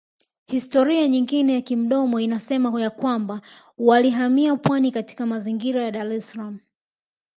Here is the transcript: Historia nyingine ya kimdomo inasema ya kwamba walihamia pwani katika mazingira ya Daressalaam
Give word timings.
Historia 0.47 1.07
nyingine 1.07 1.53
ya 1.53 1.61
kimdomo 1.61 2.19
inasema 2.19 2.81
ya 2.81 2.89
kwamba 2.89 3.41
walihamia 3.77 4.55
pwani 4.55 4.91
katika 4.91 5.25
mazingira 5.25 5.83
ya 5.83 5.91
Daressalaam 5.91 6.59